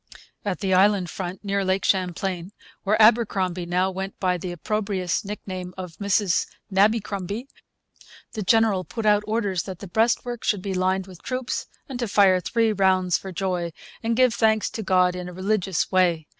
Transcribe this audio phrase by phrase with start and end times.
[0.43, 5.75] At the inland front, near Lake Champlain, where Abercromby now went by the opprobrious nickname
[5.77, 7.45] of 'Mrs Nabbycrumby,'
[8.31, 12.07] 'The General put out orders that the breastwork should be lined with troops, and to
[12.07, 16.25] fire three rounds for joy, and give thanks to God in a Religious Way.'